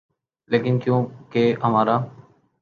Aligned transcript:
لیکن 0.49 0.79
کیونکہ 0.79 1.53
ہمارا 1.63 1.97